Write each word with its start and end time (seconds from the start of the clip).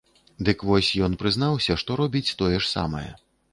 Дык 0.47 0.63
вось 0.69 0.89
ён 1.09 1.17
прызнаўся, 1.25 1.77
што 1.83 2.01
робіць 2.03 2.35
тое 2.43 2.53
ж 2.61 2.65
самае. 2.75 3.07